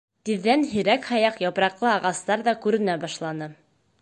Тиҙҙән 0.27 0.63
һирәк-һаяҡ 0.71 1.37
япраҡлы 1.45 1.93
ағастар 1.93 2.47
ҙа 2.49 2.59
күренә 2.65 3.01
башланы. 3.05 3.55